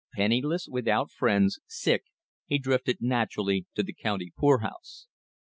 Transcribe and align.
Penniless, 0.15 0.67
without 0.67 1.11
friends, 1.11 1.59
sick, 1.67 2.05
he 2.47 2.57
drifted 2.57 2.97
naturally 3.03 3.67
to 3.75 3.83
the 3.83 3.93
county 3.93 4.33
poorhouse. 4.35 5.05